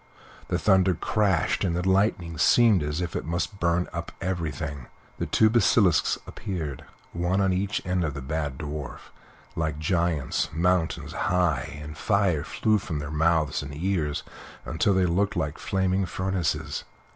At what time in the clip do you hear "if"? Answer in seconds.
3.01-3.15